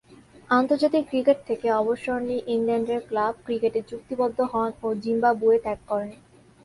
[0.49, 6.11] আন্তর্জাতিক ক্রিকেট থেকে অবসর নিয়ে ইংল্যান্ডের ক্লাব ক্রিকেটে চুক্তিবদ্ধ হন ও জিম্বাবুয়ে ত্যাগ করেন।